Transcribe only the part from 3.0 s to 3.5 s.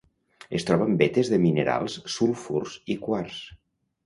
quars.